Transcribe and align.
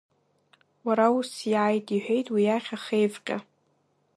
Уара 0.85 1.05
усиааиит,– 1.17 1.85
иҳәеит 1.95 2.27
уи 2.33 2.41
иахь 2.45 2.69
Ахеивҟьа. 2.75 3.37